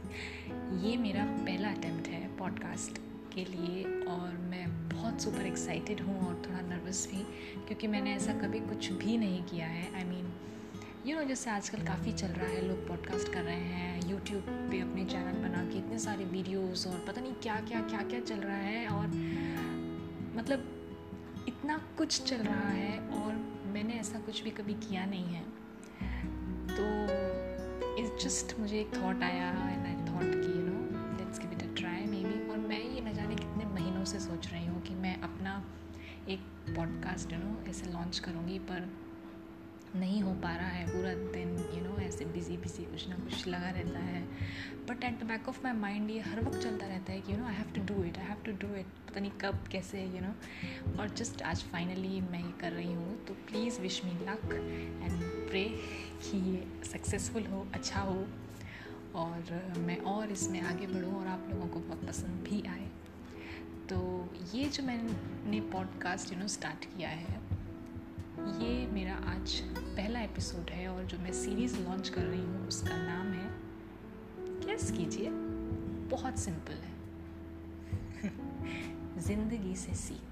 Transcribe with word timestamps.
ये 0.85 0.97
मेरा 0.97 1.25
पहला 1.25 1.69
अटेम्प्ट 1.69 2.09
है 2.09 2.37
पॉडकास्ट 2.37 3.01
के 3.35 3.45
लिए 3.45 4.05
और 4.05 4.37
मैं 4.37 4.89
बहुत 4.89 5.23
सुपर 5.23 5.47
एक्साइटेड 5.47 6.01
हूँ 6.01 6.29
और 6.29 6.43
थोड़ा 6.47 6.61
नर्वस 6.61 7.09
भी, 7.11 7.27
क्योंकि 7.67 7.87
मैंने 7.87 8.15
ऐसा 8.15 8.33
कभी 8.33 8.61
कुछ 8.61 8.93
भी 8.93 9.19
नहीं 9.19 9.43
किया 9.43 9.67
है. 9.67 9.95
आई 9.95 10.05
मीन 10.05 10.33
यू 11.07 11.17
नो 11.17 11.25
जैसे 11.25 11.51
आजकल 11.51 11.79
काफ़ी 11.79 12.13
चल 12.13 12.27
रहा 12.27 12.47
है, 12.47 12.69
लोग 12.69 12.89
पॉडकास्ट 12.89 13.33
कर 13.33 13.43
रहे 13.43 13.61
हैं 13.61 14.11
यूट्यूब 14.11 14.43
पे 14.43 14.81
अपने 14.81 15.05
चैनल 15.05 15.49
बना 15.49 15.65
के 15.65 15.79
इतने 15.79 15.99
सारे 15.99 16.25
वीडियोस 16.25 16.87
और 16.87 17.05
पता 17.09 17.21
नहीं 17.21 17.35
क्या 17.35 17.61
क्या 17.61 17.81
क्या 17.81 18.03
क्या 18.03 18.21
चल 18.21 18.37
रहा 18.37 18.57
है 18.57 18.89
और 18.89 19.07
मतलब 20.37 20.89
इतना 21.49 21.79
कुछ 21.99 22.23
चल 22.23 22.37
रहा 22.37 22.69
है 22.69 23.01
और 23.01 23.35
मैंने 23.67 23.95
ऐसा 23.95 24.19
कुछ 24.19 24.43
भी 24.43 24.51
कभी 24.51 24.75
किया 24.75 25.07
नहीं 25.07 25.25
है। 25.25 25.43
तो 26.67 27.07
इस 27.97 28.25
जस्ट 28.25 28.61
मुझे 28.61 28.81
एक 28.81 28.87
थॉट 28.87 29.23
आया 29.23 29.51
एंड 29.51 29.87
आई 29.87 30.15
थॉट 30.15 30.33
कि 30.33 30.53
you 30.53 30.67
know 30.67 30.81
let's 31.19 31.39
give 31.39 31.53
it 31.53 31.63
a 31.63 31.75
try 31.77 32.01
maybe 32.25 32.51
और 32.51 32.59
मैं 32.59 32.83
ये 32.83 33.01
न 33.01 33.15
जाने 33.15 33.35
कितने 33.35 33.65
महीनों 33.65 34.05
से 34.05 34.21
सोच 34.21 34.49
रही 34.53 34.67
हूँ 34.67 34.83
कि 34.83 34.95
मैं 34.95 35.21
अपना 35.21 35.65
एक 36.29 36.41
पॉडकास्ट 36.77 37.33
यू 37.33 37.39
नो 37.39 37.71
ऐसे 37.71 37.87
लॉन्च 37.87 38.19
करूँगी 38.19 38.59
पर 38.59 39.10
नहीं 39.97 40.21
हो 40.23 40.33
पा 40.43 40.55
रहा 40.57 40.69
है। 40.69 40.87
पूरा 40.87 41.13
दिन 41.33 41.57
यू 41.75 41.81
नो 41.85 41.97
ऐसे 42.03 42.25
बिज़ी 42.25 42.57
बिज़ी 42.57 42.85
कुछ 42.85 43.09
ना 43.09 43.17
कुछ 43.17 43.47
लगा 43.49 43.71
रहता 43.71 43.99
है। 43.99 44.23
But 44.89 45.05
at 45.05 45.19
the 45.21 45.27
back 45.27 45.49
of 45.49 45.61
my 45.65 45.73
mind 45.73 46.11
ये 46.11 46.21
हर 46.21 46.41
वक्त 46.45 46.59
चलता 46.59 46.87
रहता 46.87 47.13
है 47.13 47.21
कि 47.21 47.33
you 47.33 47.39
know 47.39 47.47
I 47.47 47.55
have 47.55 47.73
to 47.75 47.83
do 47.85 48.03
it 48.05 48.19
I 48.19 48.25
have 48.25 48.43
to 48.45 48.53
do 48.59 48.75
it 48.75 48.87
पता 49.09 49.21
नहीं 49.21 49.31
कब, 49.41 49.65
कैसे 49.73 50.05
यू 50.05 50.21
नो 50.21 50.99
और 50.99 51.09
जस्ट 51.11 51.43
आज 51.43 51.63
फाइनली 51.63 52.21
मैं 52.21 52.45
ये 52.45 52.53
कर 52.61 52.73
रही 52.73 52.93
हूँ 52.93 53.25
तो 53.27 53.35
please 53.49 53.81
wish 53.81 54.01
me 54.05 54.13
luck 54.27 54.53
and 55.03 55.23
pray 55.51 55.65
कि 56.23 56.39
ये 56.51 56.67
सक्सेसफुल 56.85 57.47
हो 57.47 57.67
अच्छा 57.75 58.01
हो। 58.01 58.27
और 59.15 59.75
मैं 59.79 59.97
और 60.07 60.33
इसमें 60.33 60.61
आगे 60.61 60.87
बढ़ूँ 60.87 61.15
और 61.21 61.27
आप 61.27 61.47
लोगों 61.51 61.67
को 61.69 61.81
बहुत 61.81 62.07
पसंद 62.09 62.49
भी 62.49 62.63
आए। 62.69 62.87
तो 63.89 63.99
ये 64.55 64.65
जो 64.65 64.83
मैंने 64.83 65.61
पॉडकास्ट 65.73 66.33
यू 66.33 66.39
नो 66.39 66.47
स्टार्ट 66.49 66.85
किया 66.87 67.09
है 67.09 67.39
ये 68.41 68.87
मेरा 68.87 69.15
आज 69.15 69.61
पहला 69.71 70.21
एपिसोड 70.21 70.71
है 70.71 70.89
और 70.89 71.05
जो 71.05 71.19
मैं 71.19 71.33
सीरीज़ 71.33 71.79
लॉन्च 71.79 72.09
कर 72.09 72.23
रही 72.23 72.41
हूँ, 72.41 72.69
उसका 72.69 72.97
नाम 72.97 73.27
है 73.33 73.51
कैस 74.67 74.91
कीजिए। 74.91 75.31
बहुत 76.11 76.39
सिंपल 76.39 76.73
है। 76.73 76.95
ज़िंदगी 79.21 79.77
से 79.77 79.95
सीख। 79.95 80.30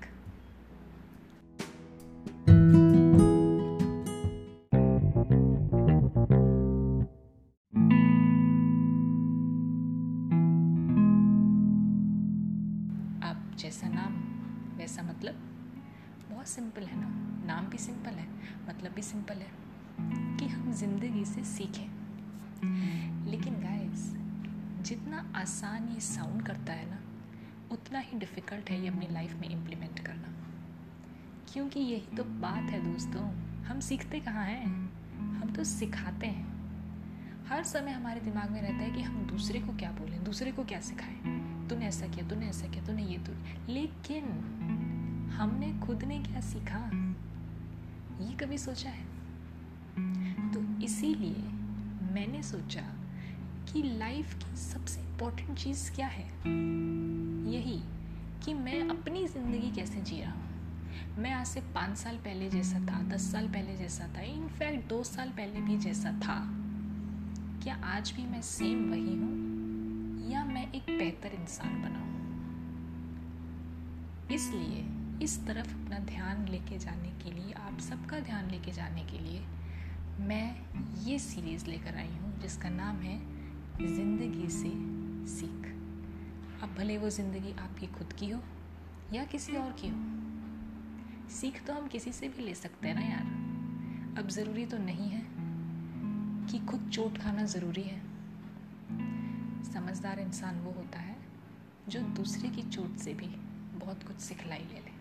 जितना 24.88 25.32
आसान 25.36 25.88
ये 25.88 26.00
साउंड 26.00 26.42
करता 26.42 26.72
है 26.72 26.90
ना, 26.90 26.98
उतना 27.70 27.98
ही 27.98 28.18
डिफ़िकल्ट 28.18 28.70
है 28.70 28.82
ये 28.82 28.88
अपनी 28.88 29.08
लाइफ 29.10 29.34
में 29.34 29.48
इम्प्लीमेंट 29.48 29.98
करना। 29.98 30.28
क्योंकि 31.52 31.80
यही 31.80 32.16
तो 32.16 32.24
बात 32.24 32.70
है 32.70 32.92
दोस्तों, 32.92 33.22
हम 33.64 33.80
सीखते 33.80 34.20
कहाँ 34.20 34.44
हैं? 34.44 34.66
हम 35.18 35.52
तो 35.56 35.64
सिखाते 35.64 36.26
हैं। 36.26 36.46
हर 37.46 37.64
समय 37.64 37.90
हमारे 37.90 38.20
दिमाग 38.20 38.50
में 38.50 38.62
रहता 38.62 38.74
है 38.74 38.90
कि 38.90 39.02
हम 39.02 39.26
दूसरे 39.26 39.60
को 39.60 39.76
क्या 39.76 39.90
बोलें, 39.90 40.24
दूसरे 40.24 40.52
को 40.52 40.64
क्या 40.64 40.80
सिखाएँ? 40.80 41.16
तूने 41.68 41.86
ऐसा 41.86 42.06
किया, 42.06 42.28
तूने 42.28 42.48
ऐसा 42.48 42.66
किया, 42.68 42.86
तूने 42.86 43.04
ये 43.04 43.18
तो 43.18 43.32
लेकिन 43.72 44.24
हमने 45.38 45.78
खुद 45.86 46.04
ने 46.04 46.18
क्या 46.18 46.40
सीखा? 46.40 46.90
ये 48.24 48.34
कभी 48.34 48.58
सोचा 48.58 48.90
है? 48.90 49.04
तो 50.52 50.82
इसीलिए 50.82 51.36
मैंने 52.12 52.42
सोचा 52.42 52.97
कि 53.72 53.82
लाइफ 53.82 54.34
की 54.34 54.56
सबसे 54.56 55.00
इम्पोर्टेंट 55.00 55.58
चीज़ 55.58 55.92
क्या 55.92 56.06
है? 56.06 56.24
यही 57.52 57.80
कि 58.44 58.54
मैं 58.54 58.88
अपनी 58.88 59.26
ज़िंदगी 59.26 59.70
कैसे 59.70 60.00
जी 60.00 60.20
रहा 60.20 60.32
हूँ। 60.32 61.16
मैं 61.18 61.32
आज 61.32 61.46
से 61.46 61.60
पाँच 61.60 61.96
साल 61.96 62.16
पहले 62.16 62.50
जैसा 62.50 62.80
था, 62.80 63.02
दस 63.02 63.32
साल 63.32 63.48
पहले 63.48 63.76
जैसा 63.76 64.08
था 64.16 64.20
इनफैक्ट 64.20 64.88
दो 64.88 65.04
साल 65.04 65.28
पहले 65.28 65.60
भी 65.60 65.78
जैसा 65.78 66.12
था। 66.12 66.48
क्या 67.62 67.74
आज 67.84 68.12
भी 68.16 68.26
मैं 68.26 68.42
सेम 68.42 68.90
वही 68.90 69.14
हूँ? 69.14 70.30
या 70.30 70.44
मैं 70.44 70.72
एक 70.72 70.98
बेहतर 70.98 71.28
इंसान 71.28 71.82
बना 71.82 71.98
हूँ? 71.98 72.08
इसलिए 74.32 74.86
इस 75.24 75.46
तरफ़ 75.46 75.74
अपना 75.74 75.98
ध्यान 75.98 76.48
लेके 76.48 76.78
जाने 76.78 77.08
के 77.08 77.30
लिए, 77.30 77.52
आप 77.52 77.80
सबका 77.80 78.20
ध्यान 78.20 78.50
लेके 78.50 78.72
जाने 78.72 79.00
के 79.00 79.18
लिए, 79.18 79.40
मैं 80.20 80.56
ये 81.04 81.18
सीरीज़ 81.18 81.66
लेकर 81.66 81.96
आई 81.96 82.08
हूँ, 82.08 82.40
जिसका 82.40 82.68
नाम 82.68 82.96
है 82.96 83.37
ज़िंदगी 83.80 84.48
से 84.50 84.70
सीख। 85.30 85.66
अब 86.62 86.74
भले 86.78 86.96
वो 86.98 87.08
ज़िंदगी 87.10 87.52
आपकी 87.54 87.86
खुद 87.86 88.12
की 88.12 88.28
हो 88.30 88.40
या 89.12 89.24
किसी 89.24 89.56
और 89.56 89.72
की 89.80 89.88
हो। 89.88 91.28
सीख 91.30 91.62
तो 91.66 91.72
हम 91.72 91.86
किसी 91.86 92.12
से 92.12 92.28
भी 92.28 92.44
ले 92.44 92.54
सकते 92.54 92.88
हैं 92.88 92.94
ना 92.94 93.00
यार। 93.00 94.18
अब 94.18 94.28
ज़रूरी 94.28 94.64
तो 94.66 94.78
नहीं 94.78 95.08
है 95.08 95.22
कि 96.48 96.58
खुद 96.66 96.88
चोट 96.90 97.18
खाना 97.18 97.44
ज़रूरी 97.44 97.82
है। 97.82 98.00
समझदार 99.64 100.20
इंसान 100.20 100.60
वो 100.60 100.72
होता 100.72 100.98
है 100.98 101.16
जो 101.88 102.00
दूसरे 102.16 102.48
की 102.48 102.62
चोट 102.62 102.96
से 102.96 103.14
भी 103.14 103.26
बहुत 103.78 104.02
कुछ 104.02 104.16
सिखलाई 104.18 104.64
ले 104.64 104.80
ले। 104.80 104.92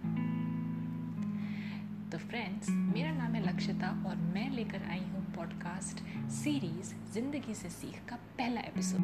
तो 2.12 2.18
फ्रेंड्स 2.20 2.70
मेरा 2.70 3.12
नाम 3.12 3.36
है 3.36 3.46
लक्षिता 3.48 3.90
और 4.08 4.16
मैं 4.34 4.50
लेकर 4.52 4.84
आई 4.84 5.04
हूँ 5.06 5.17
पॉडकास्ट 5.38 6.00
सीरीज़ 6.32 6.94
ज़िंदगी 7.14 7.54
से 7.56 7.70
सीख 7.70 8.00
का 8.10 8.16
पहला 8.38 8.62
एपिसोड 8.62 9.02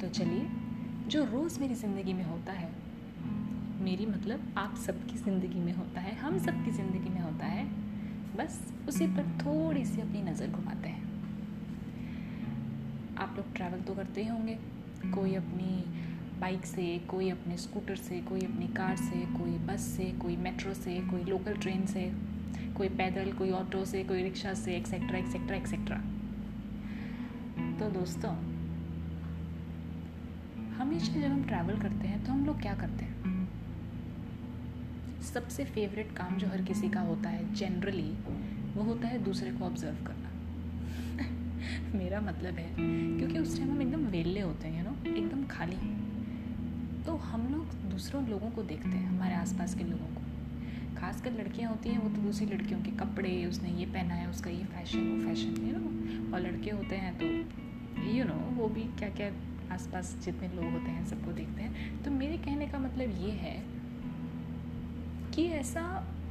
तो 0.00 0.08
चलिए, 0.10 0.46
जो 1.08 1.24
रोज़ 1.24 1.60
मेरी 1.60 1.74
ज़िंदगी 1.74 2.12
में 2.12 2.24
होता 2.24 2.52
है, 2.52 2.70
मेरी 3.84 4.06
मतलब 4.06 4.54
आप 4.58 4.76
सबकी 4.76 5.18
ज़िंदगी 5.18 5.60
में 5.60 5.72
होता 5.72 6.00
है, 6.00 6.14
हम 6.16 6.38
सबकी 6.38 6.70
ज़िंदगी 6.70 7.10
में 7.10 7.20
होता 7.20 7.46
है, 7.46 7.64
बस 8.36 8.60
उसी 8.88 9.06
पर 9.06 9.28
थोड़ी 9.40 9.84
सी 9.84 10.00
अपनी 10.00 10.22
नज़र 10.22 10.50
घुमाते 10.50 10.88
हैं। 10.88 11.02
आप 13.18 13.34
लोग 13.36 13.54
ट्रैवल 13.56 13.80
तो 13.80 13.94
करते 13.94 14.22
ही 14.22 14.28
होंगे, 14.28 14.58
कोई 15.14 15.34
अपनी 15.34 15.72
बाइक 16.44 16.66
से, 16.66 16.98
कोई 16.98 17.30
अपने 17.30 17.56
स्कूटर 17.56 17.96
से, 17.96 18.20
कोई 18.20 18.40
अपनी 18.40 18.66
कार 18.68 18.96
से, 18.96 19.20
कोई 19.20 19.50
बस 19.50 19.80
से, 19.80 20.04
कोई 20.04 20.36
मेट्रो 20.36 20.74
से, 20.74 21.00
कोई 21.00 21.24
लोकल 21.24 21.56
ट्रेन 21.56 21.86
से, 21.86 22.12
कोई 22.76 22.88
पैदल, 22.88 23.32
कोई 23.32 23.50
ऑटो 23.50 23.84
से, 23.84 24.04
कोई 24.04 24.22
रिक्शा 24.22 24.54
से 24.54 24.76
एक्सेट्रा 24.76 25.18
एक्सेट्रा 25.18 25.56
एक्सेट्रा 25.56 25.96
तो 27.78 27.90
दोस्तों, 27.90 28.34
हमेशा 30.74 31.20
जब 31.20 31.26
हम 31.26 31.44
ट्रैवल 31.44 31.80
करते 31.80 32.08
हैं 32.08 32.24
तो 32.24 32.32
हम 32.32 32.46
लोग 32.46 32.60
क्या 32.60 32.74
करते 32.74 33.04
हैं? 33.04 33.48
सबसे 35.34 35.64
फेवरेट 35.64 36.12
काम 36.12 36.36
जो 36.36 36.46
हर 36.46 36.62
किसी 36.62 36.88
का 36.88 37.00
होता 37.00 37.28
है 37.28 37.54
जनरली 37.54 38.10
वो 38.74 38.82
होता 38.82 39.08
है 39.08 39.24
दूसरे 39.24 39.50
को 39.50 39.64
ऑब्ज़र्व 39.64 40.06
करना। 40.06 40.30
मेरा 41.98 42.20
मतलब 42.20 42.54
है, 42.54 42.74
क्योंकि 43.18 43.38
उस 43.38 43.58
टाइम 43.58 43.70
हम 43.70 43.82
एकदम 43.82 44.06
वेले 44.06 44.40
होते 44.40 44.68
हैं 44.68 44.84
यू 44.84 44.90
नो 44.90 45.16
एकदम 45.16 45.46
खाली। 45.46 46.03
तो 47.06 47.16
हम 47.22 47.46
लोग 47.48 47.72
दूसरों 47.90 48.26
लोगों 48.28 48.50
को 48.50 48.62
देखते 48.62 48.88
हैं, 48.88 49.06
हमारे 49.08 49.34
आसपास 49.34 49.74
के 49.74 49.84
लोगों 49.84 50.06
को। 50.06 50.20
खासकर 50.96 51.32
लड़कियाँ 51.32 51.70
होती 51.70 51.88
हैं, 51.88 51.98
वो 51.98 52.08
तो 52.08 52.22
दूसरी 52.22 52.46
लड़कियों 52.46 52.80
के 52.80 52.90
कपड़े, 52.90 53.44
उसने 53.46 53.70
ये 53.70 53.86
पहना 53.86 54.14
है, 54.14 54.28
उसका 54.30 54.50
ये 54.50 54.64
फ़ैशन 54.64 55.10
वो 55.10 55.20
फ़ैशन 55.24 55.66
यू 55.66 55.78
नो 55.78 56.34
और 56.34 56.40
लड़के 56.40 56.70
होते 56.70 56.96
हैं 56.96 57.16
तो 57.18 57.26
यू 58.10 58.24
नो 58.24 58.34
वो 58.56 58.68
भी 58.68 58.82
क्या 58.98 59.08
क्या 59.10 59.30
आसपास 59.74 60.16
जितने 60.24 60.48
लोग 60.48 60.64
होते 60.64 60.90
हैं, 60.90 61.04
सबको 61.06 61.32
देखते 61.32 61.62
हैं। 61.62 62.02
तो 62.04 62.10
मेरे 62.10 62.36
कहने 62.38 62.66
का 62.66 62.78
मतलब 62.78 63.20
ये 63.20 63.30
है 63.38 63.56
कि 65.34 65.44
ऐसा 65.52 65.82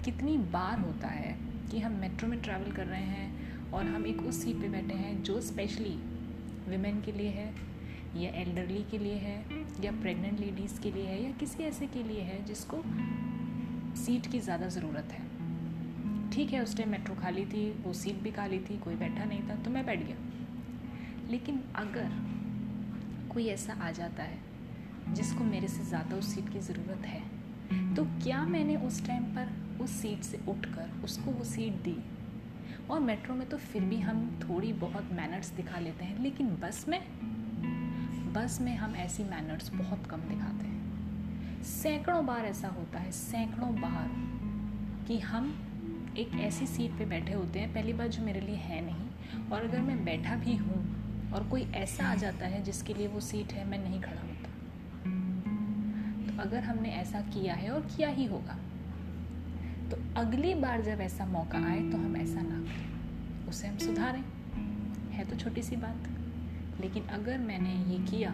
कितनी 0.05 0.37
बार 0.53 0.79
होता 0.79 1.07
है 1.07 1.35
कि 1.71 1.79
हम 1.79 1.91
मेट्रो 1.91 2.29
में 2.29 2.41
ट्रैवल 2.41 2.71
कर 2.71 2.85
रहे 2.85 3.01
हैं 3.01 3.71
और 3.71 3.85
हम 3.85 4.05
एक 4.05 4.21
उस 4.21 4.43
सीट 4.43 4.61
पे 4.61 4.69
बैठे 4.69 4.93
हैं 4.93 5.21
जो 5.23 5.39
स्पेशली 5.41 5.95
विमेन 6.69 7.01
के 7.01 7.11
लिए 7.11 7.29
है 7.29 7.47
या 8.15 8.31
एल्डरली 8.31 8.83
के 8.91 8.97
लिए 8.97 9.15
है, 9.17 9.37
या 9.83 9.91
प्रेग्नेंट 9.93 10.39
लेडीज़ 10.39 10.79
के 10.81 10.91
लिए 10.91 11.05
है, 11.05 11.23
या 11.23 11.31
किसी 11.39 11.63
ऐसे 11.63 11.87
के 11.87 12.03
लिए 12.03 12.21
है 12.21 12.43
जिसको 12.45 12.81
सीट 13.97 14.27
की 14.27 14.39
ज़्यादा 14.39 14.67
ज़रूरत 14.69 15.11
है। 15.11 15.31
ठीक 16.31 16.53
है 16.53 16.61
उस 16.63 16.75
टाइम 16.77 16.89
मेट्रो 16.89 17.15
खाली 17.15 17.45
थी, 17.45 17.69
वो 17.81 17.93
सीट 17.93 18.21
भी 18.23 18.31
खाली 18.31 18.59
थी, 18.59 18.77
कोई 18.77 18.95
बैठा 18.95 19.25
नहीं 19.25 19.41
था 19.49 19.55
तो 19.55 19.71
मैं 19.71 19.85
बैठ 19.85 20.03
गया। 20.03 21.29
लेकिन 21.29 21.59
अगर 21.75 22.09
कोई 23.33 23.47
ऐसा 23.47 23.73
आ 23.81 23.91
जाता 23.91 24.23
है 24.23 25.13
जिसको 25.13 25.43
मेरे 25.43 25.67
से 25.67 25.83
ज़्यादा 25.83 26.15
उस 26.15 26.33
सीट 26.35 26.49
की 26.49 26.59
ज़रूरत 26.61 27.05
है 27.05 27.21
तो 27.95 28.03
क्या 28.23 28.43
मैंने 28.45 28.75
उस 28.77 29.05
टाइम 29.07 29.23
पर 29.35 29.51
उस 29.83 29.91
सीट 29.91 30.23
से 30.23 30.39
उठकर 30.49 30.89
उसको 31.03 31.31
वो 31.31 31.43
सीट 31.45 31.73
दी? 31.83 31.95
और 32.89 32.99
मेट्रो 32.99 33.35
में 33.35 33.47
तो 33.49 33.57
फिर 33.59 33.81
भी 33.83 33.99
हम 33.99 34.19
थोड़ी 34.41 34.71
बहुत 34.75 35.11
मैनर्स 35.11 35.49
दिखा 35.51 35.79
लेते 35.79 36.05
हैं, 36.05 36.21
लेकिन 36.23 36.47
बस 36.61 36.85
में 36.89 36.99
बस 38.33 38.57
में 38.61 38.75
हम 38.75 38.95
ऐसी 38.95 39.23
मैनर्स 39.23 39.69
बहुत 39.73 40.05
कम 40.07 40.17
दिखाते 40.19 40.65
हैं। 40.65 41.63
सैकड़ों 41.63 42.25
बार 42.25 42.45
ऐसा 42.45 42.67
होता 42.67 42.99
है, 42.99 43.11
सैकड़ों 43.11 43.69
बार 43.75 44.07
कि 45.07 45.19
हम 45.19 45.53
एक 46.17 46.33
ऐसी 46.39 46.67
सीट 46.67 46.91
पे 46.91 47.05
बैठे 47.05 47.33
होते 47.33 47.59
हैं, 47.59 47.73
पहली 47.73 47.93
बार 47.93 48.07
जो 48.07 48.23
मेरे 48.23 48.39
लिए 48.39 48.55
है 48.55 48.81
नहीं, 48.85 49.49
और 49.51 49.63
अगर 49.63 49.79
मैं 49.79 50.03
बैठा 50.05 50.35
भी 50.35 50.55
हूँ 50.55 51.31
और 51.31 51.47
कोई 51.49 51.61
ऐसा 51.75 52.07
आ 52.07 52.15
जाता 52.15 52.45
है 52.45 52.63
जिसके 52.63 52.93
लिए 52.93 53.07
वो 53.07 53.19
सीट 53.19 53.53
है, 53.53 53.67
मैं 53.67 53.79
नहीं 53.79 54.01
खड़ा 54.01 54.21
होता। 54.21 54.49
तो 56.25 56.41
अगर 56.41 56.63
हमने 56.63 56.89
ऐसा 56.89 57.21
किया 57.29 57.53
है 57.53 57.69
और 57.69 57.81
किया 57.87 58.09
ही 58.09 58.25
होगा 58.25 58.57
तो 59.91 59.97
अगली 60.21 60.53
बार 60.55 60.81
जब 60.81 61.01
ऐसा 61.01 61.25
मौका 61.25 61.65
आए 61.67 61.79
तो 61.91 61.97
हम 61.97 62.17
ऐसा 62.17 62.41
ना 62.41 62.59
करें, 62.61 63.47
उसे 63.49 63.67
हम 63.67 63.77
सुधारें। 63.77 64.23
है 65.13 65.25
तो 65.25 65.35
छोटी 65.35 65.61
सी 65.61 65.75
बात। 65.75 66.09
लेकिन 66.81 67.03
अगर 67.03 67.37
मैंने 67.37 67.73
ये 67.75 67.99
किया 67.99 68.29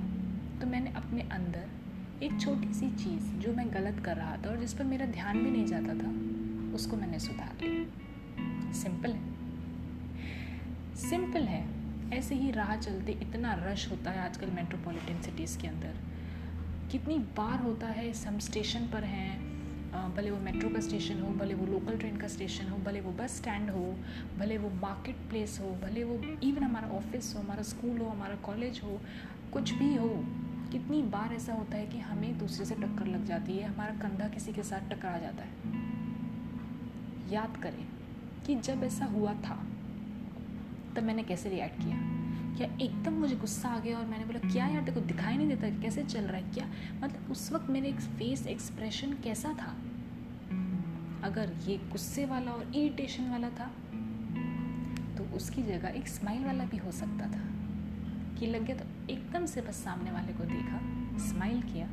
तो 0.62 0.65
मैंने 0.65 0.91
अपने 0.91 1.21
अंदर 1.21 1.68
एक 2.24 2.41
छोटी 2.41 2.74
सी 2.74 2.91
चीज़ 2.91 3.24
जो 3.24 3.53
मैं 3.53 3.74
गलत 3.74 4.06
कर 4.06 4.18
रहा 4.18 4.38
था 4.38 4.50
और 4.50 4.59
जिस 4.59 4.74
पर 4.74 4.83
मेरा 4.83 5.06
ध्यान 5.06 5.44
भी 5.44 5.51
नहीं 5.51 5.65
जाता 5.65 5.88
था, 5.88 6.12
उसको 6.75 6.97
मैंने 6.97 7.19
सुधार 7.19 7.57
लिया। 7.63 8.74
सिंपल 8.74 9.12
है। 9.12 9.30
सिंपल 10.95 11.41
है। 11.41 11.80
ऐसे 12.13 12.36
ही 12.36 12.51
राह 12.51 12.75
चलते 12.75 13.12
इतना 13.12 13.53
रश 13.53 13.91
होता 13.91 14.12
है 14.12 14.19
आजकल 14.19 14.50
मेट्रोपॉलिटन 14.50 15.21
सिटीज़ 15.21 15.59
के 15.59 15.68
अंदर। 15.68 15.95
कितनी 16.92 17.18
बार 17.18 17.62
होता 17.62 17.88
है 17.88 18.27
हम 18.27 18.39
स्टेशन 18.39 18.80
पर 18.80 19.03
हैं 19.03 19.48
भले 19.94 20.31
वो 20.31 20.38
मेट्रो 20.38 20.69
का 20.69 20.80
स्टेशन 20.80 21.19
हो, 21.19 21.27
भले 21.27 21.53
वो 21.53 21.65
लोकल 21.65 21.97
ट्रेन 21.97 22.18
का 22.18 22.27
स्टेशन 22.27 22.69
हो, 22.69 22.77
भले 22.77 23.01
वो 23.01 23.12
बस 23.12 23.38
स्टैंड 23.38 23.69
हो, 23.69 23.95
भले 24.39 24.57
वो 24.57 24.69
मार्केट 24.69 25.15
प्लेस 25.15 25.59
हो, 25.62 25.68
भले 25.68 26.03
वो 26.03 26.39
इवन 26.44 26.63
हमारा 26.63 26.88
ऑफ़िस 26.88 27.36
हो, 27.36 27.41
हमारा 27.41 27.63
स्कूल 27.63 27.97
हो, 27.97 28.09
हमारा 28.09 28.36
कॉलेज 28.36 28.81
हो, 28.83 29.01
कुछ 29.53 29.74
भी 29.74 29.95
हो, 29.95 30.25
कितनी 30.71 31.01
बार 31.01 31.33
ऐसा 31.33 31.53
होता 31.53 31.77
है 31.77 31.88
कि 31.88 32.00
हमें 32.00 32.39
दूसरे 32.39 32.65
से 32.65 32.75
टक्कर 32.75 33.07
लग 33.07 33.25
जाती 33.25 33.57
है, 33.57 33.74
हमारा 33.74 33.95
कंधा 33.95 34.27
किसी 34.27 34.53
के 34.53 34.63
साथ 34.63 34.89
टकरा 34.89 35.18
जाता 35.18 35.44
है। 35.44 35.50
याद 37.33 37.57
करें 37.57 37.88
कि 38.45 38.56
जब 38.56 38.83
ऐसा 38.83 39.06
हुआ 39.06 39.33
था, 39.33 39.68
तब 40.95 41.03
मैंने 41.03 41.24
कैसे 41.24 41.50
रिएक्ट 41.50 41.80
किया? 41.80 42.19
क्या 42.59 42.67
एकदम 42.81 43.13
मुझे 43.13 43.35
गुस्सा 43.35 43.69
आ 43.69 43.79
गया 43.79 43.97
और 43.97 44.06
मैंने 44.06 44.25
बोला, 44.25 44.39
क्या 44.51 44.65
यार 44.67 44.81
देखो 44.81 45.00
दिखाई 45.00 45.38
नहीं 45.38 45.47
देता, 45.47 45.69
कैसे 45.81 46.03
चल 46.03 46.21
रहा 46.21 46.38
है, 46.38 46.51
क्या? 46.51 46.65
मतलब 47.01 47.31
उस 47.31 47.51
वक्त 47.51 47.69
मेरे 47.69 47.89
एक 47.89 48.00
फेस 48.00 48.45
एक्सप्रेशन 48.47 49.13
कैसा 49.13 49.53
था? 49.53 49.75
अगर 51.23 51.53
ये 51.67 51.77
गुस्से 51.91 52.25
वाला 52.25 52.51
और 52.51 52.75
इरिटेशन 52.75 53.29
वाला 53.29 53.50
था 53.50 53.65
तो 55.17 55.23
उसकी 55.35 55.63
जगह 55.63 55.89
एक 55.89 56.07
स्माइल 56.07 56.44
वाला 56.45 56.65
भी 56.65 56.77
हो 56.77 56.91
सकता 56.91 57.25
था। 57.27 57.45
कि 58.39 58.47
लग 58.47 58.65
गया 58.65 58.75
तो 58.77 59.07
एकदम 59.09 59.45
से 59.45 59.61
बस 59.61 59.75
सामने 59.75 60.11
वाले 60.11 60.33
को 60.33 60.44
देखा 60.44 60.79
स्माइल 61.29 61.61
किया 61.61 61.88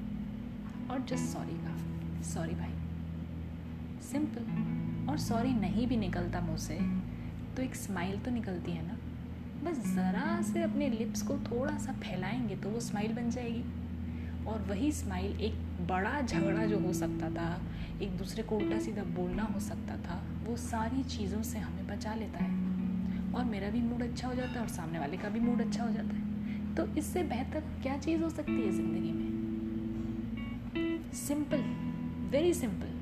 और 0.90 1.06
जस्ट 1.08 1.24
सॉरी 1.24 1.56
कहा। 1.56 2.22
सॉरी 2.24 2.54
भाई। 2.54 2.74
सिंपल 4.02 5.10
और 5.10 5.18
सॉरी 5.18 5.52
नहीं 5.52 5.86
भी 5.86 5.96
निकलता 5.96 6.40
मुँह 6.40 6.56
से 6.58 6.78
तो 7.56 7.62
एक 7.62 7.76
स्माइल 7.76 8.18
तो 8.18 8.30
निकलती 8.30 8.72
है 8.72 8.86
ना? 8.86 8.95
बस 9.66 9.78
ज़रा 9.86 10.42
से 10.42 10.62
अपने 10.62 10.88
लिप्स 10.88 11.22
को 11.22 11.34
थोड़ा 11.34 11.76
सा 11.78 11.92
फैलाएँगे 11.92 12.56
तो 12.56 12.68
वो 12.68 12.80
स्माइल 12.80 13.12
बन 13.12 13.30
जाएगी। 13.30 13.64
और 14.46 14.62
वही 14.62 14.92
स्माइल 14.92 15.40
एक 15.40 15.54
बड़ा 15.88 16.20
झगड़ा 16.20 16.66
जो 16.66 16.78
हो 16.78 16.92
सकता 16.92 17.30
था, 17.30 17.60
एक 18.02 18.16
दूसरे 18.18 18.42
को 18.42 18.56
उल्टा 18.56 18.78
सीधा 18.80 19.02
बोलना 19.02 19.42
हो 19.42 19.60
सकता 19.60 19.96
था, 19.96 20.22
वो 20.44 20.56
सारी 20.56 21.02
चीज़ों 21.04 21.42
से 21.42 21.58
हमें 21.58 21.86
बचा 21.86 22.14
लेता 22.14 22.44
है। 22.44 22.50
और 23.34 23.44
मेरा 23.44 23.70
भी 23.70 23.80
मूड 23.80 24.02
अच्छा 24.02 24.28
हो 24.28 24.34
जाता 24.34 24.52
है 24.52 24.60
और 24.60 24.68
सामने 24.68 24.98
वाले 24.98 25.16
का 25.16 25.28
भी 25.28 25.40
मूड 25.40 25.60
अच्छा 25.60 25.84
हो 25.84 25.90
जाता 25.90 26.16
है। 26.16 26.74
तो 26.74 26.86
इससे 26.96 27.22
बेहतर 27.22 27.60
क्या 27.82 27.96
चीज़ 27.98 28.22
हो 28.22 28.30
सकती 28.30 28.60
है 28.62 28.72
ज़िंदगी 28.72 29.12
में? 29.12 29.26
सिंपल 31.14 31.62
वेरी 32.30 32.54
सिंपल 32.54 32.94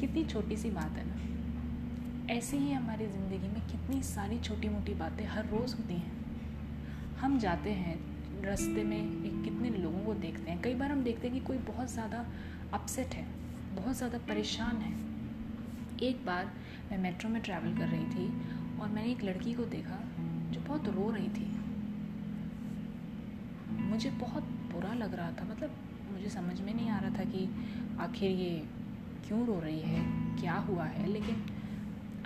कितनी 0.00 0.24
छोटी 0.24 0.56
सी 0.56 0.70
बात 0.70 0.98
है। 0.98 1.07
ऐसे 2.30 2.56
ही 2.56 2.72
हमारी 2.72 3.06
ज़िंदगी 3.06 3.48
में 3.48 3.60
कितनी 3.68 4.02
सारी 4.02 4.38
छोटी 4.38 4.68
मोटी 4.68 4.94
बातें 4.94 5.24
हर 5.26 5.46
रोज़ 5.46 5.74
होती 5.76 5.94
हैं। 5.94 7.16
हम 7.20 7.38
जाते 7.38 7.70
हैं 7.72 7.96
रास्ते 8.44 8.84
में 8.84 8.96
एक 8.96 9.42
कितने 9.44 9.70
लोगों 9.70 10.04
को 10.04 10.14
देखते 10.14 10.50
हैं। 10.50 10.60
कई 10.62 10.74
बार 10.74 10.90
हम 10.92 11.02
देखते 11.04 11.28
हैं 11.28 11.38
कि 11.38 11.44
कोई 11.46 11.58
बहुत 11.68 11.92
ज़्यादा 11.92 12.24
अपसेट 12.74 13.14
है, 13.14 13.24
बहुत 13.76 13.96
ज़्यादा 13.96 14.18
परेशान 14.28 14.76
है। 14.76 14.92
एक 16.08 16.24
बार 16.26 16.52
मैं 16.90 16.98
मेट्रो 16.98 17.30
में 17.30 17.40
ट्रैवल 17.42 17.76
कर 17.78 17.88
रही 17.88 18.04
थी 18.06 18.78
और 18.80 18.88
मैंने 18.88 19.10
एक 19.10 19.24
लड़की 19.24 19.54
को 19.54 19.64
देखा 19.66 20.00
जो 20.52 20.60
बहुत 20.60 20.88
रो 20.88 21.10
रही 21.10 21.28
थी। 21.30 21.50
मुझे 23.82 24.10
बहुत 24.20 24.42
बुरा 24.72 24.94
लग 24.94 25.14
रहा 25.14 25.30
था 25.30 25.44
मतलब 25.50 25.70
मुझे 26.12 26.28
समझ 26.30 26.60
में 26.60 26.74
नहीं 26.74 26.90
आ 26.90 26.98
रहा 26.98 27.18
था 27.18 27.24
कि 27.24 27.48
आखिर 28.00 28.30
ये 28.30 28.56
क्यों 29.28 29.46
रो 29.46 29.60
रही 29.60 29.80
है, 29.80 30.02
क्या 30.40 30.54
हुआ 30.68 30.84
है? 30.84 31.06
लेकिन 31.06 31.46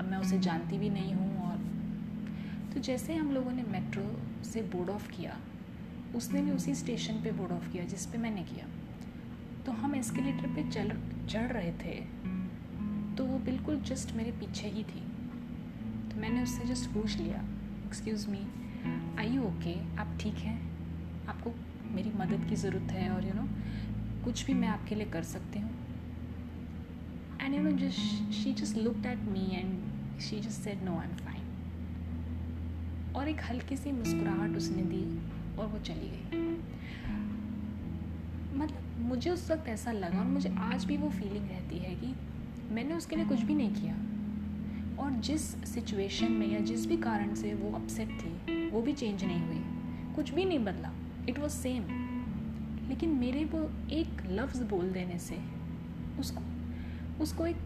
अब 0.01 0.09
मैं 0.11 0.19
उसे 0.19 0.39
जानती 0.39 0.79
भी 0.79 0.91
नहीं 0.91 1.15
हूँ 1.15 1.31
और 1.43 1.57
तो 2.75 2.81
जैसे 2.81 3.15
हम 3.15 3.33
लोगों 3.33 3.53
ने 3.53 3.63
मेट्रो 3.63 4.05
से 4.45 4.63
बोर्ड 4.73 4.91
ऑफ़ 4.91 5.11
किया 5.11 5.37
उसने 6.17 6.43
भी 6.43 6.51
उसी 6.51 6.75
स्टेशन 6.75 7.23
पे 7.23 7.31
बोर्ड 7.33 7.53
ऑफ़ 7.53 7.71
किया 7.73 7.85
जिस 7.85 8.07
पे 8.07 8.19
मैंने 8.19 8.43
किया। 8.43 8.67
तो 9.67 9.73
हम 9.73 9.95
एस्केलेटर 9.95 10.55
पे 10.55 10.69
चल 10.71 10.93
चढ़ 11.29 11.53
रहे 11.53 11.73
थे 11.85 11.95
तो 13.17 13.25
वो 13.25 13.39
बिल्कुल 13.39 13.81
जस्ट 13.83 14.15
मेरे 14.17 14.33
पीछे 14.33 14.69
ही 14.69 14.83
थी। 14.85 15.03
तो 16.11 16.21
मैंने 16.21 16.43
उससे 16.43 16.65
जस्ट 16.65 16.91
पूछ 16.91 17.17
लिया 17.17 17.45
excuse 17.87 18.29
me 18.31 18.47
I 19.19 19.29
you 19.29 19.43
okay 19.43 19.75
आप 19.97 20.17
ठीक 20.21 20.35
हैं? 20.35 20.59
आपको 21.29 21.55
मेरी 21.95 22.13
मदद 22.17 22.49
की 22.49 22.57
ज़रूरत 22.57 22.93
है 22.93 23.09
और 23.11 23.25
यू 23.25 23.31
you 23.31 23.37
नो 23.37 23.43
know, 23.43 24.25
कुछ 24.25 24.45
भी 24.47 24.55
मैं 24.55 24.69
आपके 24.69 24.95
लिए 24.95 25.07
कर 25.07 25.23
सकती 25.23 25.59
हूँ। 25.59 25.71
You 27.55 27.63
know 27.63 27.71
just 27.71 28.33
she 28.33 28.53
just 28.53 28.77
looked 28.77 29.07
at 29.07 29.19
me 29.19 29.47
and 29.53 30.21
she 30.21 30.41
just 30.41 30.61
said 30.61 30.83
no 30.83 30.99
I 30.99 31.07
am 31.07 31.17
fine 31.17 31.41
और 33.17 33.29
एक 33.29 33.41
हल्की 33.41 33.77
सी 33.77 33.93
मुस्कुराहट 33.93 34.57
उसने 34.57 34.83
दी 34.83 35.03
और 35.59 35.67
वो 35.67 35.79
चली 35.79 36.11
गई। 36.11 36.41
मतलब 38.59 38.97
मुझे 38.99 39.31
उस 39.31 39.51
वक्त 39.51 39.69
ऐसा 39.69 39.93
लगा 39.93 40.19
और 40.19 40.27
मुझे 40.27 40.55
आज 40.59 40.85
भी 40.85 40.97
वो 40.97 41.09
फीलिंग 41.09 41.49
रहती 41.49 41.79
है 41.79 41.95
कि 41.95 42.15
मैंने 42.75 42.95
उसके 42.95 43.17
लिए 43.17 43.25
कुछ 43.25 43.43
भी 43.43 43.55
नहीं 43.55 43.75
किया। 43.75 43.95
और 45.03 45.13
जिस 45.13 45.43
सिचुएशन 45.75 46.33
में 46.33 46.53
या 46.53 46.59
जिस 46.59 46.87
भी 46.87 46.97
कारण 46.97 47.35
से 47.35 47.55
वो 47.55 47.73
अपसेट 47.77 48.09
थी, 48.09 48.71
वो 48.71 48.83
भी 48.83 48.93
चेंज 48.93 49.25
नहीं 49.25 49.43
हुई। 49.43 50.15
कुछ 50.15 50.31
भी 50.31 50.45
नहीं 50.45 50.59
बदला। 50.59 50.93
इट 51.29 51.39
वॉज़ 51.39 51.53
सेम 51.53 51.83
लेकिन 52.89 53.11
मेरे 53.11 53.45
वो 53.45 53.61
एक 53.93 54.23
लफ्ज़ 54.31 54.63
बोल 54.65 54.91
देने 54.91 55.19
से 55.19 55.39
उसको 56.21 56.52
उसको 57.23 57.47
एक 57.47 57.57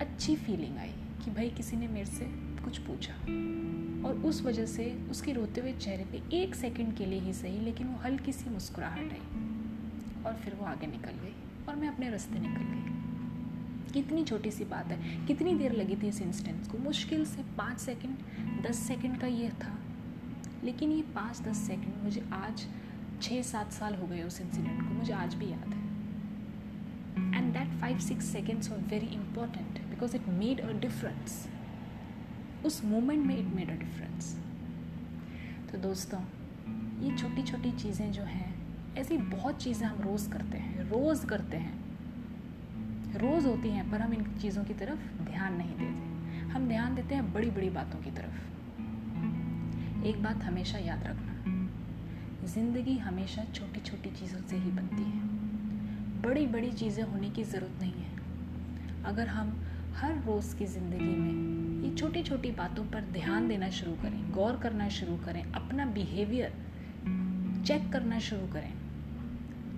अच्छी 0.00 0.36
फीलिंग 0.36 0.78
आई 0.78 0.92
कि 1.24 1.30
भाई 1.30 1.50
किसी 1.50 1.76
ने 1.76 1.88
मेरे 1.88 2.06
से 2.06 2.24
कुछ 2.64 2.78
पूछा। 2.78 3.14
और 4.08 4.22
उस 4.24 4.42
वजह 4.42 4.66
से 4.66 5.06
उसके 5.10 5.32
रोते 5.32 5.60
हुए 5.60 5.72
चेहरे 5.72 6.04
पे 6.04 6.36
एक 6.36 6.54
सेकंड 6.54 6.96
के 6.96 7.06
लिए 7.06 7.20
ही 7.20 7.32
सही, 7.32 7.58
लेकिन 7.58 7.86
वो 7.86 7.98
हल्की 7.98 8.32
सी 8.32 8.50
मुस्कुराहट 8.50 9.12
आई। 9.12 9.46
और 10.26 10.40
फिर 10.44 10.54
वो 10.54 10.66
आगे 10.66 10.86
निकल 10.86 11.10
गई 11.10 11.34
और 11.68 11.76
मैं 11.76 11.88
अपने 11.88 12.10
रास्ते 12.10 12.38
निकल 12.38 12.62
गई। 12.62 12.80
कितनी 13.92 14.24
छोटी 14.24 14.50
सी 14.50 14.64
बात 14.64 14.86
है। 14.86 15.26
कितनी 15.26 15.54
देर 15.54 15.72
लगी 15.72 15.96
थी 15.96 16.08
इस 16.08 16.22
इंस्टेंस 16.22 16.68
को? 16.68 16.78
मुश्किल 16.78 17.26
से 17.26 17.42
पाँच 17.42 17.78
सेकंड 17.78 18.16
दस 18.66 18.76
सेकंड 18.76 19.20
का 19.20 19.26
ये 19.26 19.48
था। 19.48 19.78
लेकिन 20.64 20.92
ये 20.92 21.02
पाँच 21.02 21.40
दस 21.40 21.56
सेकंड 21.56 22.04
मुझे 22.04 22.24
आज 22.32 22.66
छः 23.22 23.42
सात 23.42 23.72
साल 23.72 23.94
हो 23.94 24.06
गए 24.06 24.22
उस 24.22 24.40
इंसिडेंट 24.40 24.82
को। 24.82 24.88
मुझे 24.88 25.12
आज 25.12 25.34
भी 25.34 25.50
याद 25.50 25.74
है। 25.74 25.79
That 27.90 28.00
5-6 28.00 28.22
seconds 28.22 28.70
were 28.70 28.76
very 28.76 29.08
important 29.14 29.90
because 29.90 30.14
it 30.14 30.28
made 30.28 30.58
a 30.58 30.74
difference. 30.74 31.48
उस 32.64 32.84
मोमेंट 32.84 33.26
में 33.26 33.38
इट 33.38 33.44
मेड 33.44 33.70
अ 33.70 33.74
डिफरेंस 33.74 34.36
तो 35.72 35.78
दोस्तों, 35.78 36.20
ये 37.02 37.16
छोटी 37.16 37.42
छोटी 37.42 37.72
चीज़ें 37.72 38.12
जो 38.12 38.22
हैं, 38.22 38.54
ऐसी 38.98 39.18
बहुत 39.18 39.62
चीज़ें 39.62 39.86
हम 39.88 40.02
रोज़ 40.02 40.30
करते 40.30 40.58
हैं, 40.58 40.90
रोज़ 40.90 41.26
करते 41.26 41.56
हैं। 41.56 41.80
रोज़ 43.16 43.46
होती 43.46 43.68
हैं, 43.68 43.90
पर 43.90 44.00
हम 44.00 44.14
इन 44.14 44.24
चीज़ों 44.42 44.64
की 44.64 44.74
तरफ़ 44.74 45.22
ध्यान 45.22 45.54
नहीं 45.54 45.70
देते। 45.70 46.42
हम 46.42 46.68
ध्यान 46.68 46.94
देते 46.94 47.14
हैं 47.14 47.32
बड़ी 47.32 47.50
बड़ी 47.50 47.70
बातों 47.70 48.02
की 48.02 48.10
तरफ़। 48.10 50.04
एक 50.06 50.22
बात 50.22 50.36
हमेशा 50.36 50.78
याद 50.78 51.06
रखना, 51.06 51.34
ज़िंदगी 52.46 52.98
हमेशा 52.98 53.44
छोटी 53.44 53.80
छोटी 53.80 54.10
चीज़ों 54.10 54.40
से 54.48 54.56
ही 54.56 54.70
बनती 54.70 55.02
है। 55.02 55.29
बड़ी 56.22 56.46
बड़ी 56.46 56.70
चीज़ें 56.72 57.02
होने 57.02 57.30
की 57.30 57.42
ज़रूरत 57.44 57.80
नहीं 57.80 57.92
है। 57.92 59.04
अगर 59.04 59.26
हम 59.28 59.52
हर 59.96 60.14
रोज़ 60.24 60.54
की 60.56 60.66
ज़िंदगी 60.66 61.14
में 61.14 61.84
ये 61.84 61.94
छोटी 61.96 62.22
छोटी 62.22 62.50
बातों 62.52 62.84
पर 62.84 63.00
ध्यान 63.12 63.48
देना 63.48 63.68
शुरू 63.70 63.92
करें, 64.02 64.30
गौर 64.32 64.56
करना 64.62 64.88
शुरू 64.90 65.16
करें, 65.16 65.42
अपना 65.44 65.86
बिहेवियर 65.88 66.52
चेक 67.66 67.90
करना 67.92 68.18
शुरू 68.20 68.46
करें 68.52 68.72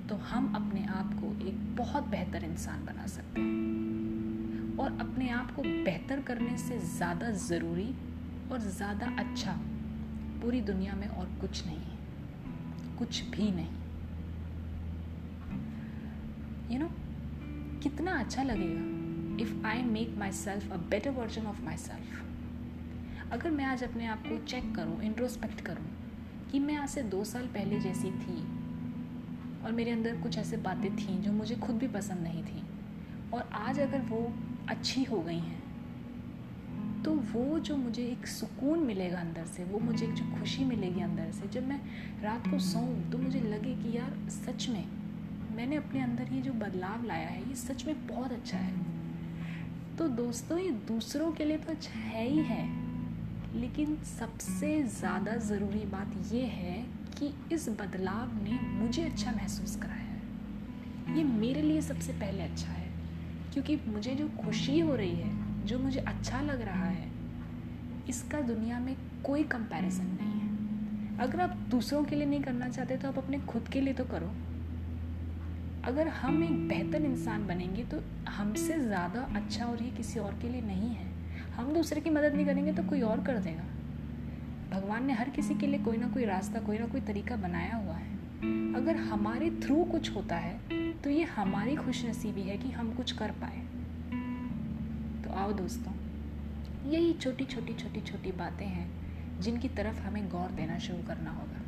तो 0.09 0.17
हम 0.27 0.53
अपने 0.57 0.85
आप 0.91 1.13
को 1.15 1.27
एक 1.49 1.77
बहुत 1.77 2.09
बेहतर 2.09 2.45
इंसान 2.45 2.85
बना 2.85 3.07
सकते 3.09 3.41
हैं। 3.41 4.77
और 4.77 4.99
अपने 5.01 5.29
आप 5.31 5.55
को 5.57 5.63
बेहतर 5.63 6.21
करने 6.23 6.57
से 6.59 6.79
ज़्यादा 6.89 7.31
ज़रूरी 7.41 7.89
और 8.53 8.61
ज़्यादा 8.71 9.07
अच्छा 9.19 9.53
पूरी 10.43 10.61
दुनिया 10.63 10.95
में 10.95 11.07
और 11.09 11.27
कुछ 11.41 11.65
नहीं 11.67 11.79
है। 11.79 12.99
कुछ 12.99 13.23
भी 13.31 13.51
नहीं। 13.53 13.82
यू 16.71 16.79
नो 16.79 16.89
कितना 17.83 18.19
अच्छा 18.19 18.43
लगेगा 18.43 18.91
if 19.43 19.67
I 19.67 19.83
make 19.83 20.15
myself 20.33 20.73
a 20.73 20.77
better 20.91 21.11
version 21.11 21.47
of 21.47 21.63
myself 21.77 23.33
अगर 23.33 23.51
मैं 23.51 23.65
आज 23.65 23.85
अपने 23.85 24.07
आप 24.07 24.23
को 24.27 24.45
चेक 24.47 24.75
करूँ 24.75 25.03
इंट्रोस्पेक्ट 25.03 25.61
करूँ, 25.61 25.87
कि 26.53 26.59
मैं 26.59 26.75
आज 26.77 26.89
से 26.89 27.03
दो 27.03 27.23
साल 27.25 27.47
पहले 27.47 27.81
जैसी 27.81 28.11
थी 28.11 28.43
और 29.65 29.73
मेरे 29.73 29.91
अंदर 29.91 30.21
कुछ 30.21 30.39
ऐसे 30.39 30.57
बातें 30.57 30.97
थीं 30.97 31.21
जो 31.23 31.33
मुझे 31.33 31.55
खुद 31.57 31.77
भी 31.77 31.89
पसंद 31.89 32.21
नहीं 32.21 32.43
थी, 32.45 32.63
और 33.35 33.49
आज 33.53 33.79
अगर 33.81 34.01
वो 34.01 34.33
अच्छी 34.69 35.05
हो 35.05 35.21
गई 35.21 35.39
हैं 35.39 35.61
तो 37.05 37.13
वो 37.33 37.59
जो 37.59 37.77
मुझे 37.77 38.03
एक 38.03 38.27
सुकून 38.27 38.79
मिलेगा 38.79 39.21
अंदर 39.21 39.47
से, 39.47 39.65
वो 39.65 39.79
मुझे 39.79 40.07
एक 40.07 40.13
जो 40.15 40.25
खुशी 40.39 40.65
मिलेगी 40.65 41.01
अंदर 41.01 41.31
से, 41.33 41.49
जब 41.49 41.69
मैं 41.69 41.81
रात 42.23 42.49
को 42.49 42.59
सोऊं 42.59 43.11
तो 43.11 43.19
मुझे 43.19 43.41
लगे 43.41 43.75
कि 43.77 43.97
यार 43.97 44.29
सच 44.31 44.69
में 44.69 44.85
मैंने 45.53 45.77
अपने 45.77 46.03
अंदर 46.03 46.33
ये 46.33 46.41
जो 46.41 46.53
बदलाव 46.53 47.05
लाया 47.07 47.29
है, 47.29 47.49
ये 47.49 47.55
सच 47.55 47.85
में 47.87 48.07
बहुत 48.07 48.33
अच्छा 48.33 48.59
है। 48.59 48.73
तो 49.99 50.09
दोस्तों, 50.11 50.59
ये 50.59 50.71
दूसरों 50.89 51.31
के 51.33 51.45
लिए 51.45 51.57
तो 51.59 51.71
अच्छा 51.71 51.99
है 52.01 52.27
ही 52.29 52.43
है, 52.43 52.65
लेकिन 53.55 53.97
सबसे 54.09 54.83
ज़्यादा 54.91 55.37
ज़रूरी 55.47 55.85
बात 55.87 56.13
यह 56.33 56.49
है 56.51 56.83
कि 57.19 57.33
इस 57.53 57.69
बदलाव 57.71 58.35
ने 58.43 58.59
मुझे 58.75 59.03
अच्छा 59.03 59.33
महसूस 59.33 59.77
कराया 59.77 59.97
है। 59.99 61.17
ये 61.17 61.25
मेरे 61.25 61.63
लिए 61.63 61.81
सबसे 61.83 62.13
पहले 62.13 62.43
अच्छा 62.43 62.69
है, 62.69 62.89
क्योंकि 63.53 63.77
मुझे 63.89 64.15
जो 64.15 64.29
खुशी 64.39 64.79
हो 64.81 64.95
रही 64.95 65.15
है, 65.15 65.67
जो 65.67 65.79
मुझे 65.79 66.01
अच्छा 66.01 66.41
लग 66.43 66.61
रहा 66.61 66.87
है, 66.87 67.11
इसका 68.09 68.41
दुनिया 68.43 68.79
में 68.81 68.97
कोई 69.25 69.43
कंपैरिजन 69.49 70.07
नहीं 70.13 70.41
है। 70.41 71.19
अगर 71.19 71.41
आप 71.41 71.57
दूसरों 71.71 72.03
के 72.05 72.17
लिए 72.17 72.27
नहीं 72.27 72.43
करना 72.43 72.69
चाहते 72.69 72.97
तो 72.97 73.09
आप 73.09 73.19
अपने 73.19 73.39
खुद 73.43 73.69
के 73.69 73.81
लिए 73.81 73.95
तो 73.95 74.05
करो। 74.05 74.31
अगर 75.85 76.09
हम 76.09 76.43
एक 76.45 76.69
बेहतर 76.69 77.05
इंसान 77.05 77.47
बनेंगे 77.47 77.85
तो 77.85 78.01
हमसे 78.31 78.79
ज़्यादा 78.81 79.21
अच्छा 79.37 79.65
और 79.67 79.83
ये 79.83 79.91
किसी 79.91 80.21
और 80.21 80.39
के 80.43 80.49
लिए 80.49 80.61
नहीं 80.63 80.91
है। 80.91 81.07
हम 81.53 81.73
दूसरे 81.75 82.01
की 82.01 82.11
मदद 82.11 82.35
नहीं 82.35 82.47
करेंगे 82.47 82.73
तो 82.73 82.83
कोई 82.83 83.01
और 83.03 83.23
कर 83.25 83.39
देगा। 83.39 83.65
भगवान 84.71 85.07
ने 85.07 85.13
हर 85.13 85.31
किसी 85.31 85.55
के 85.55 85.67
लिए 85.67 85.81
कोई 85.81 85.97
ना 85.97 86.09
कोई 86.09 86.25
रास्ता, 86.25 86.61
कोई 86.61 86.79
ना 86.79 86.87
कोई 86.87 87.01
तरीका 87.03 87.37
बनाया 87.39 87.77
हुआ 87.77 87.95
है। 87.95 88.11
अगर 88.75 88.97
हमारे 88.99 89.51
थ्रू 89.63 89.83
कुछ 89.87 90.15
होता 90.15 90.37
है 90.37 90.59
तो 90.99 91.11
ये 91.11 91.25
हमारी 91.31 91.77
खुश 91.77 92.05
नसीबी 92.07 92.43
है 92.43 92.57
कि 92.59 92.71
हम 92.71 92.93
कुछ 92.95 93.13
कर 93.13 93.31
पाए। 93.43 93.61
तो 95.25 95.35
आओ 95.35 95.53
दोस्तों, 95.55 95.93
यही 96.87 97.13
छोटी 97.15 97.45
छोटी 97.47 97.75
छोटी 97.75 98.01
छोटी 98.03 98.33
बातें 98.35 98.67
हैं 98.67 99.41
जिनकी 99.41 99.69
तरफ़ 99.71 100.01
हमें 100.01 100.29
गौर 100.31 100.51
देना 100.53 100.79
शुरू 100.81 101.07
करना 101.07 101.31
होगा। 101.33 101.62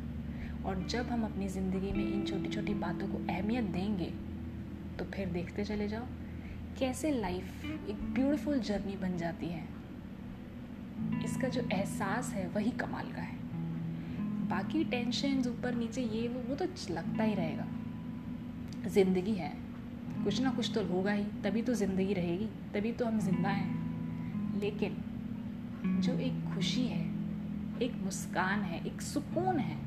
और 0.65 0.85
जब 0.89 1.09
हम 1.09 1.23
अपनी 1.23 1.47
ज़िंदगी 1.47 1.91
में 1.91 2.05
इन 2.05 2.23
छोटी 2.25 2.49
छोटी 2.49 2.73
बातों 2.73 3.07
को 3.07 3.17
अहमियत 3.29 3.63
देंगे 3.71 4.11
तो 4.99 5.05
फिर 5.05 5.27
देखते 5.29 5.65
चले 5.65 5.87
जाओ 5.87 6.05
कैसे 6.79 7.11
लाइफ 7.11 7.65
एक 7.65 8.03
ब्यूटीफुल 8.13 8.59
जर्नी 8.61 8.95
बन 8.97 9.17
जाती 9.17 9.47
है। 9.47 9.63
इसका 11.25 11.47
जो 11.47 11.61
एहसास 11.63 12.31
है, 12.33 12.47
वही 12.47 12.71
कमाल 12.71 13.11
का 13.11 13.21
है। 13.21 13.37
बाकी 14.49 14.83
टेंशन 14.83 15.43
ऊपर 15.49 15.75
नीचे 15.75 16.01
ये 16.01 16.27
वो 16.27 16.41
वो 16.49 16.55
तो 16.55 16.65
लगता 16.93 17.23
ही 17.23 17.33
रहेगा। 17.35 17.67
ज़िंदगी 18.89 19.33
है, 19.33 19.51
कुछ 20.23 20.41
ना 20.41 20.51
कुछ 20.51 20.71
तो 20.75 20.83
होगा 20.85 21.11
ही, 21.11 21.23
तभी 21.43 21.61
तो 21.61 21.73
ज़िंदगी 21.73 22.13
रहेगी, 22.13 22.49
तभी 22.73 22.91
तो 22.91 23.05
हम 23.05 23.19
ज़िंदा 23.19 23.49
हैं। 23.49 24.59
लेकिन 24.59 24.97
जो 26.01 26.17
एक 26.19 26.43
खुशी 26.53 26.85
है, 26.87 27.03
एक 27.81 27.95
मुस्कान 28.03 28.61
है, 28.61 28.85
एक 28.85 29.01
सुकून 29.01 29.59
है 29.59 29.77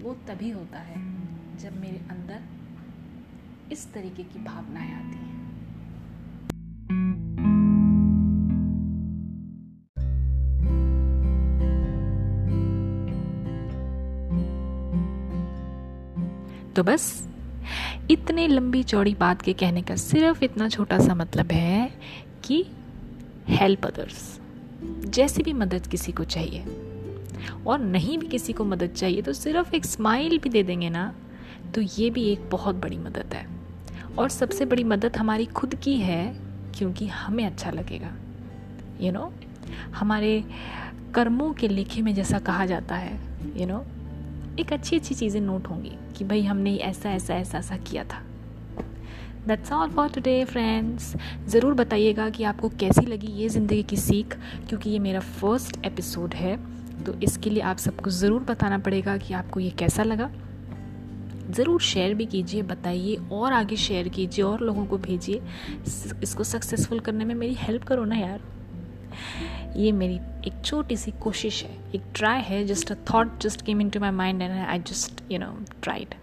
वो 0.00 0.12
तभी 0.28 0.50
होता 0.50 0.78
है 0.78 0.96
जब 1.58 1.80
मेरे 1.80 1.96
अंदर 2.10 3.72
इस 3.72 3.92
तरीके 3.92 4.22
की 4.22 4.38
भावनाएँ 4.38 4.92
आती 4.94 5.16
हैं। 5.16 5.28
तो 16.76 16.82
बस, 16.82 17.28
इतने 18.10 18.46
लंबी 18.48 18.82
चौड़ी 18.82 19.14
बात 19.14 19.42
के 19.42 19.52
कहने 19.52 19.82
का 19.82 19.96
सिर्फ़ 19.96 20.44
इतना 20.44 20.68
छोटा 20.68 20.98
सा 20.98 21.14
मतलब 21.14 21.52
है 21.52 21.90
कि 22.44 22.66
हेल्प 23.48 23.86
अदर्स 23.86 24.40
जैसी 25.08 25.42
भी 25.42 25.52
मदद 25.52 25.86
किसी 25.86 26.12
को 26.12 26.24
चाहिए। 26.24 26.87
और 27.66 27.78
नहीं 27.78 28.18
भी 28.18 28.26
किसी 28.26 28.52
को 28.52 28.64
मदद 28.64 28.92
चाहिए 28.92 29.22
तो 29.22 29.32
सिर्फ़ 29.32 29.74
एक 29.74 29.84
स्माइल 29.84 30.38
भी 30.38 30.50
दे 30.50 30.62
देंगे 30.62 30.90
ना 30.90 31.12
तो 31.74 31.80
ये 31.80 32.10
भी 32.10 32.24
एक 32.24 32.48
बहुत 32.50 32.76
बड़ी 32.76 32.98
मदद 32.98 33.34
है। 33.34 33.46
और 34.18 34.28
सबसे 34.28 34.64
बड़ी 34.64 34.84
मदद 34.84 35.16
हमारी 35.16 35.44
खुद 35.46 35.74
की 35.74 35.96
है, 35.96 36.24
क्योंकि 36.78 37.06
हमें 37.08 37.44
अच्छा 37.46 37.70
लगेगा। 37.70 38.12
You 39.00 39.06
you 39.06 39.12
know 39.12 39.20
know? 39.20 39.94
हमारे 39.94 40.44
कर्मों 41.14 41.52
के 41.52 41.68
लिखे 41.68 42.02
में 42.02 42.14
जैसा 42.14 42.38
कहा 42.40 42.66
जाता 42.66 42.94
है 42.94 43.12
यू 43.14 43.54
you 43.54 43.68
नो 43.68 43.74
know? 43.74 44.60
एक 44.60 44.72
अच्छी 44.72 44.96
अच्छी 44.96 45.14
चीज़ें 45.14 45.40
नोट 45.40 45.66
होंगी 45.66 45.92
कि 46.16 46.24
भाई 46.24 46.42
हमने 46.42 46.74
ऐसा 46.76 47.10
ऐसा 47.10 47.34
ऐसा 47.34 47.58
ऐसा 47.58 47.76
किया 47.80 48.04
था। 48.04 48.22
That's 49.46 49.72
all 49.72 49.90
for 49.90 50.08
today 50.08 50.44
friends 50.44 51.14
ज़रूर 51.48 51.74
बताइएगा 51.74 52.28
कि 52.30 52.44
आपको 52.44 52.68
कैसी 52.80 53.06
लगी 53.06 53.32
ये 53.32 53.48
ज़िंदगी 53.48 53.82
की 53.82 53.96
सीख, 53.96 54.34
क्योंकि 54.68 54.90
ये 54.90 54.98
मेरा 54.98 55.20
फ़र्स्ट 55.20 55.84
एपिसोड 55.86 56.34
है। 56.34 56.56
तो 57.06 57.14
इसके 57.22 57.50
लिए 57.50 57.62
आप 57.62 57.78
सबको 57.78 58.10
ज़रूर 58.10 58.42
बताना 58.42 58.78
पड़ेगा 58.78 59.16
कि 59.16 59.34
आपको 59.34 59.60
ये 59.60 59.70
कैसा 59.78 60.02
लगा। 60.02 60.30
ज़रूर 61.50 61.80
शेयर 61.80 62.14
भी 62.14 62.26
कीजिए, 62.26 62.62
बताइए 62.62 63.16
और 63.32 63.52
आगे 63.52 63.76
शेयर 63.76 64.08
कीजिए, 64.08 64.44
और 64.44 64.60
लोगों 64.60 64.84
को 64.86 64.98
भेजिए। 64.98 65.42
इसको 66.22 66.44
सक्सेसफुल 66.44 67.00
करने 67.00 67.24
में 67.24 67.34
मेरी 67.34 67.54
हेल्प 67.54 67.84
करो 67.84 68.04
ना 68.04 68.16
यार। 68.16 68.40
ये 69.76 69.92
मेरी 69.92 70.14
एक 70.46 70.60
छोटी 70.64 70.96
सी 70.96 71.10
कोशिश 71.22 71.62
है, 71.64 71.70
एक 71.94 72.02
ट्राई 72.14 72.42
है 72.42 72.64
just 72.66 72.92
a 72.92 72.94
thought 73.10 73.40
just 73.42 73.62
came 73.62 73.80
into 73.90 74.00
my 74.00 74.10
mind 74.12 74.42
and 74.42 74.52
I 74.58 74.78
just 74.80 75.22
you 75.32 75.38
know 75.38 75.52
tried 75.82 76.14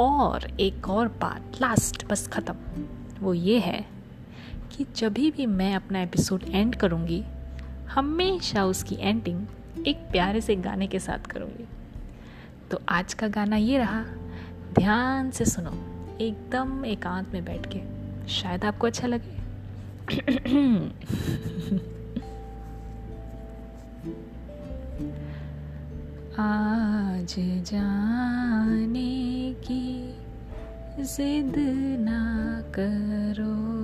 और 0.00 0.50
एक 0.60 0.88
और 0.88 1.08
बात 1.20 1.60
लास्ट 1.60 2.06
बस 2.10 2.26
ख़त्म। 2.28 2.84
वो 3.20 3.34
ये 3.34 3.58
है 3.58 3.84
कि 4.72 4.86
जब 4.96 5.12
भी 5.12 5.46
मैं 5.46 5.74
अपना 5.74 6.02
एपिसोड 6.02 6.44
एंड 6.44 6.74
करूँगी 6.76 7.22
हमेशा 7.90 8.64
उसकी 8.64 8.96
एंडिंग 9.00 9.46
एक 9.86 9.96
प्यारे 9.96 10.40
से 10.40 10.56
गाने 10.56 10.86
के 10.86 10.98
साथ 10.98 11.18
करूँगी। 11.18 11.68
तो 12.70 12.80
आज 12.88 13.14
का 13.14 13.28
गाना 13.28 13.56
ये 13.56 13.78
रहा, 13.78 14.04
ध्यान 14.74 15.30
से 15.30 15.44
सुनो, 15.44 15.70
एकदम 16.20 16.84
एकांत 16.84 17.32
में 17.32 17.44
बैठ 17.44 17.66
के। 17.66 17.98
शायद 18.28 18.64
आपको 18.64 18.86
अच्छा 18.86 19.06
लगे। 19.06 19.38
आज 26.38 27.34
जाने 27.38 29.54
की 29.54 30.14
जिद 31.04 31.54
ना 32.00 32.62
करो। 32.78 33.77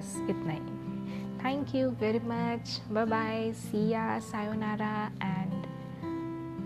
बस 0.00 0.16
इतना 0.30 0.52
ही 0.52 1.38
thank 1.44 1.74
you 1.74 1.90
very 2.00 2.18
much 2.18 2.80
bye 2.90 3.06
bye 3.06 3.52
see ya 3.52 4.18
sayonara 4.32 4.94
and 5.22 5.66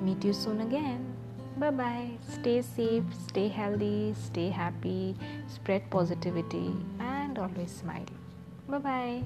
meet 0.04 0.24
you 0.24 0.32
soon 0.32 0.58
again 0.58 1.06
bye 1.60 1.70
bye 1.70 2.10
stay 2.26 2.62
safe 2.62 3.04
stay 3.12 3.48
healthy 3.48 4.14
stay 4.14 4.48
happy 4.48 5.14
spread 5.46 5.90
positivity 5.90 6.72
and 7.00 7.38
always 7.38 7.70
smile 7.70 8.10
bye 8.68 8.78
bye 8.78 9.22